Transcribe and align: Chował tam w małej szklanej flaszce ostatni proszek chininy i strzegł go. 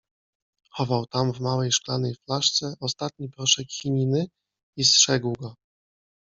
Chował 0.71 1.05
tam 1.05 1.31
w 1.33 1.39
małej 1.39 1.71
szklanej 1.71 2.15
flaszce 2.15 2.73
ostatni 2.79 3.29
proszek 3.29 3.67
chininy 3.69 4.27
i 4.77 4.83
strzegł 4.85 5.33
go. 5.33 5.55